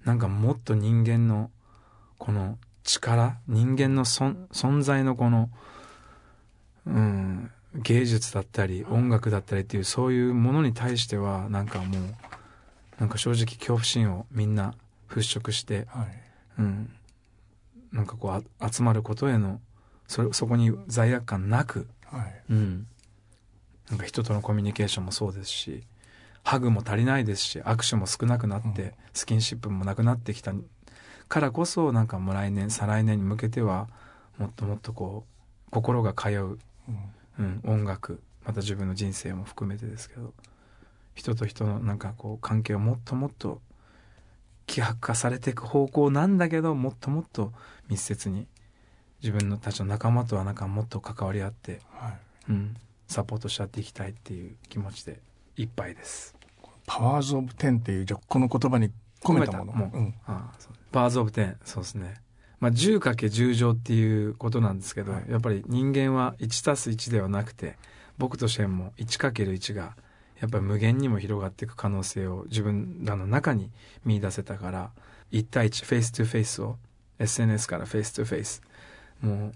[0.04, 1.50] なんかもっと人間の
[2.18, 5.48] この力、人間の存在のこの
[6.86, 12.00] うん、芸術だったり音楽だったりっていうそういうものに対してはなんかもう
[12.98, 14.74] なんか正直恐怖心をみんな
[15.08, 16.06] 払拭して、はい、
[16.58, 16.92] うん、
[17.92, 19.60] なんかこう集まることへの
[20.06, 22.86] そそこに罪悪感なく、はい、うん、
[23.90, 25.84] なんか人とのコミュニケーションもそうですし
[26.42, 30.52] ハグも足りないですし握手も少なくなって、うん、スキンシップもなくなってきた
[31.28, 33.88] からこそなんかもう来年再来年に向けては
[34.38, 36.58] もっともっとこう心が通う
[37.38, 40.32] うん、音楽また自分の人生も含めてですけど
[41.14, 43.60] 人と人のなんかこう関係をもっともっと
[44.66, 47.52] 希薄化されていく方向なんだけどもっともっと
[47.88, 48.46] 密接に
[49.22, 52.18] 自分のたちの仲間とはなんかもっと関わり合って、はい、
[52.50, 52.76] うん、
[53.14, 55.20] サポートし合っていきたいっていう気持ちで
[55.56, 56.34] いっぱいです。
[56.86, 58.90] パワーズ・オブ・テンっていうじゃこの言葉に
[59.22, 59.72] 込めたもの。
[59.72, 60.52] もうん、あ
[60.90, 62.14] パワーズ・オブ・テンそうですね。
[62.58, 67.76] まあ、10かけ10乗っていうことなんですけど、はい、やっぱり人間は1たす1ではなくて
[68.18, 69.96] 僕としても1かける1が
[70.40, 73.70] やっぱり無限にも広がっていく可能性を自分らの中に
[74.04, 74.90] 見出せたから
[75.30, 76.76] 1対1 Face to Face を
[77.18, 78.62] SNS から Face to Face
[79.20, 79.52] もう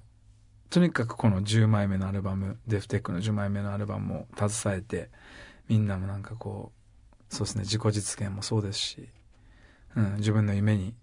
[0.71, 5.09] とにかくこの10枚目のアルバムデフテックの10枚目のアルバムを携えて
[5.69, 6.73] みんなもなんかこ
[7.31, 9.09] うそうですね自己実現もそうですし、
[9.97, 10.95] うん、自分の夢に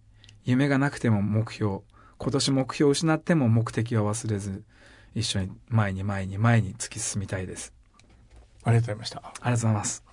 [0.43, 1.79] 夢がなくても目標
[2.17, 4.63] 今年目標を失っても目的は忘れず
[5.15, 7.73] 一緒に前に前に前に突き進みたいです。
[8.63, 9.19] ありがとうございました。
[9.19, 10.04] ありがとうございます